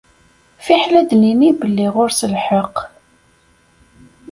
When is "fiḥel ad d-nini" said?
0.65-1.49